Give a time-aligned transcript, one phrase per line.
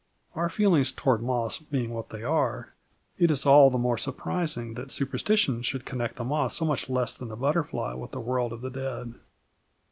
[0.33, 2.73] Our feelings towards moths being what they are,
[3.19, 7.15] it is all the more surprising that superstition should connect the moth so much less
[7.15, 9.13] than the butterfly with the world of the dead.